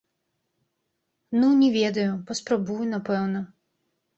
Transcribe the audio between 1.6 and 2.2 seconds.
не ведаю,